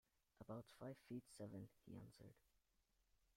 "About 0.39 0.65
five 0.79 0.97
feet 1.07 1.23
seven," 1.27 1.69
he 1.85 1.93
answered. 1.95 2.33